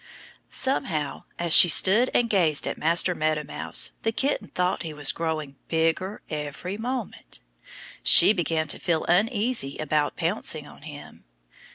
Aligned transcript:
Somehow, 0.49 1.25
as 1.37 1.53
she 1.55 1.69
stood 1.69 2.09
and 2.11 2.27
gazed 2.27 2.65
at 2.67 2.75
Master 2.75 3.13
Meadow 3.13 3.43
Mouse 3.43 3.91
the 4.01 4.11
kitten 4.11 4.47
thought 4.47 4.81
he 4.81 4.95
was 4.95 5.11
growing 5.11 5.57
bigger 5.67 6.23
every 6.27 6.75
moment. 6.75 7.39
She 8.01 8.33
began 8.33 8.67
to 8.69 8.79
feel 8.79 9.03
uneasy 9.03 9.77
about 9.77 10.17
pouncing 10.17 10.65
on 10.65 10.81
him. 10.81 11.25